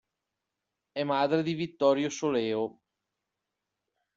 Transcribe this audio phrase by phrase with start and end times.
[0.93, 2.79] È madre di Vittorio Soleo.